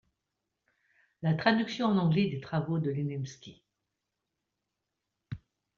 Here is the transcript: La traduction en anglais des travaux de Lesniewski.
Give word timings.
La 1.21 1.35
traduction 1.35 1.85
en 1.85 1.95
anglais 1.99 2.27
des 2.27 2.39
travaux 2.41 2.79
de 2.79 2.89
Lesniewski. 2.89 3.61